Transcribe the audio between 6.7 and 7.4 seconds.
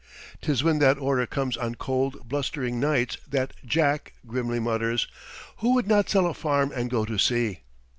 and go to